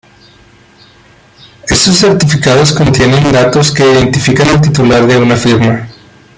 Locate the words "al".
4.47-4.59